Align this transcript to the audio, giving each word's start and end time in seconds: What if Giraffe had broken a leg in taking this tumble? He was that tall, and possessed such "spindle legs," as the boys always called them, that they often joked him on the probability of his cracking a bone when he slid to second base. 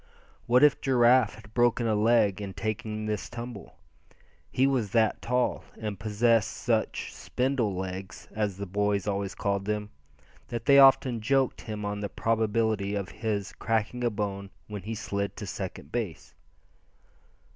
What 0.47 0.63
if 0.63 0.81
Giraffe 0.81 1.35
had 1.35 1.53
broken 1.53 1.85
a 1.85 1.93
leg 1.93 2.41
in 2.41 2.55
taking 2.55 3.05
this 3.05 3.29
tumble? 3.29 3.75
He 4.49 4.65
was 4.65 4.89
that 4.93 5.21
tall, 5.21 5.63
and 5.79 5.99
possessed 5.99 6.49
such 6.57 7.13
"spindle 7.13 7.75
legs," 7.75 8.27
as 8.31 8.57
the 8.57 8.65
boys 8.65 9.05
always 9.07 9.35
called 9.35 9.65
them, 9.65 9.91
that 10.47 10.65
they 10.65 10.79
often 10.79 11.21
joked 11.21 11.61
him 11.61 11.85
on 11.85 11.99
the 11.99 12.09
probability 12.09 12.95
of 12.95 13.09
his 13.09 13.53
cracking 13.53 14.03
a 14.03 14.09
bone 14.09 14.49
when 14.65 14.81
he 14.81 14.95
slid 14.95 15.35
to 15.35 15.45
second 15.45 15.91
base. 15.91 16.33